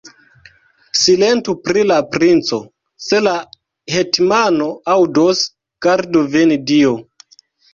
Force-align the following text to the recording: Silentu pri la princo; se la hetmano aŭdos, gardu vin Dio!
Silentu 0.99 1.53
pri 1.67 1.83
la 1.91 1.97
princo; 2.15 2.59
se 3.09 3.21
la 3.27 3.35
hetmano 3.97 4.71
aŭdos, 4.97 5.45
gardu 5.89 6.25
vin 6.37 6.57
Dio! 6.73 6.97